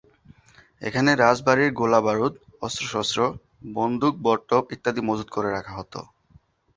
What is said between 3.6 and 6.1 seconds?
বন্দুক-বরটোপ ইত্যাদি মজুত করে রাখা হত।